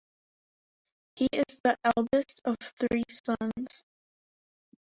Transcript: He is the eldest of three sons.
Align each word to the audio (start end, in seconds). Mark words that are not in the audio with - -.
He 1.15 1.27
is 1.31 1.61
the 1.63 1.77
eldest 1.95 2.41
of 2.45 2.57
three 2.59 3.03
sons. 3.07 3.83